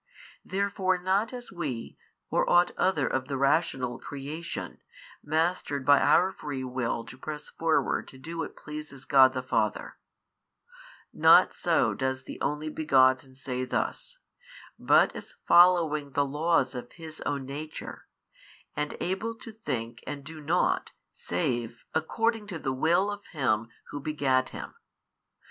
Therefore 0.43 0.97
not 0.99 1.31
as 1.31 1.51
WE, 1.51 1.95
or 2.31 2.49
ought 2.49 2.71
other 2.75 3.05
of 3.07 3.27
the 3.27 3.37
rational 3.37 3.99
creation, 3.99 4.79
mastered 5.21 5.85
by 5.85 5.99
our 6.01 6.31
free 6.31 6.63
will 6.63 7.05
to 7.05 7.19
press 7.19 7.49
forward 7.51 8.07
to 8.07 8.17
do 8.17 8.39
what 8.39 8.55
pleases 8.55 9.05
God 9.05 9.33
the 9.33 9.43
Father; 9.43 9.99
not 11.13 11.53
so 11.53 11.93
does 11.93 12.23
the 12.23 12.41
Only 12.41 12.67
Begotten 12.67 13.35
say 13.35 13.63
thus, 13.63 14.17
but 14.79 15.15
as 15.15 15.35
following 15.47 16.13
the 16.13 16.25
laws 16.25 16.73
of 16.73 16.93
His 16.93 17.21
own 17.27 17.45
Nature 17.45 18.07
and 18.75 18.97
able 18.99 19.35
to 19.35 19.51
think 19.51 20.03
and 20.07 20.23
do 20.23 20.41
nought 20.41 20.93
save 21.11 21.85
according 21.93 22.47
to 22.47 22.57
the 22.57 22.73
Will 22.73 23.11
of 23.11 23.23
Him 23.33 23.67
Who 23.91 23.99
begat 23.99 24.49
Him. 24.49 24.73